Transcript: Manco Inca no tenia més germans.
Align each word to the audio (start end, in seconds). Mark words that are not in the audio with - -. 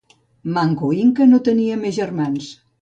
Manco 0.55 0.89
Inca 1.03 1.29
no 1.35 1.43
tenia 1.51 1.81
més 1.85 1.99
germans. 2.03 2.51